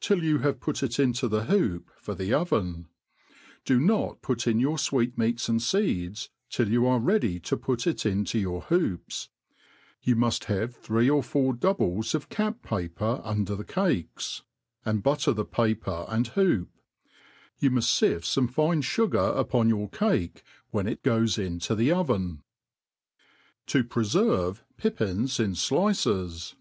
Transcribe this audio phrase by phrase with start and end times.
[0.00, 2.88] till you have put it into tbe hoop for the oven;
[3.64, 8.04] do not put ii| your fvcetnieats and feeds, till you are ready to put it
[8.04, 9.30] into your, hoops;
[10.02, 14.42] you mufi have three or four dpubiet of cap paper under the caketi
[14.84, 16.68] and butter the paper and hoop:
[17.58, 22.42] you muft fife fomc fine fugar upon your cake, when it goes into the oyen.•
[23.66, 26.56] 7i preferve Pipptns in Slius.